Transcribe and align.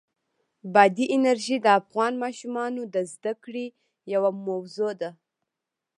بادي 0.73 1.05
انرژي 1.17 1.57
د 1.61 1.67
افغان 1.79 2.13
ماشومانو 2.23 2.81
د 2.93 2.95
زده 3.13 3.33
کړې 3.43 3.65
یوه 4.13 4.31
موضوع 4.47 4.91
ده. 5.01 5.11